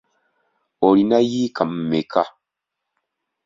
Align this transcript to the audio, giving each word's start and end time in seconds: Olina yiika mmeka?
Olina 0.87 1.19
yiika 1.29 1.63
mmeka? 1.71 2.21